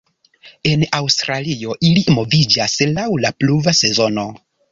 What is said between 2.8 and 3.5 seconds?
laŭ la